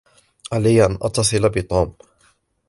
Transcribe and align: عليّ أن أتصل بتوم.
عليّ 0.53 0.85
أن 0.85 0.97
أتصل 1.01 1.49
بتوم. 1.49 1.95